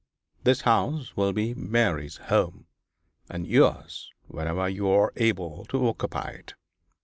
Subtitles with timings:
[0.43, 2.65] This house will be Mary's home,
[3.29, 6.55] and yours whenever you are able to occupy it.